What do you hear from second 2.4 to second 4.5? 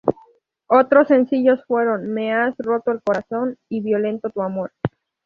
roto el corazón" y "Violento tu